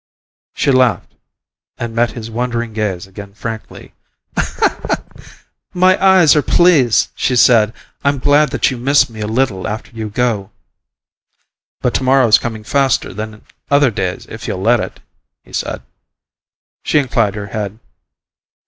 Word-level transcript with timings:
She 0.55 0.71
laughed 0.71 1.13
and 1.77 1.93
met 1.93 2.13
his 2.13 2.31
wondering 2.31 2.73
gaze 2.73 3.05
again 3.05 3.35
frankly. 3.35 3.93
"My 5.75 6.03
eyes 6.03 6.35
are 6.35 6.41
pleased," 6.41 7.11
she 7.13 7.35
said. 7.35 7.71
"I'm 8.03 8.17
glad 8.17 8.49
that 8.49 8.71
you 8.71 8.77
miss 8.79 9.11
me 9.11 9.19
a 9.21 9.27
little 9.27 9.67
after 9.67 9.91
you 9.95 10.09
go." 10.09 10.49
"But 11.81 11.93
to 11.93 12.03
morrow's 12.03 12.39
coming 12.39 12.63
faster 12.63 13.13
than 13.13 13.43
other 13.69 13.91
days 13.91 14.25
if 14.27 14.47
you'll 14.47 14.61
let 14.63 14.79
it," 14.79 15.01
he 15.43 15.53
said. 15.53 15.83
She 16.83 16.97
inclined 16.97 17.35
her 17.35 17.45
head. 17.53 17.77